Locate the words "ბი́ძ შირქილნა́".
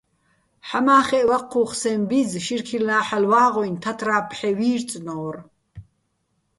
2.09-3.03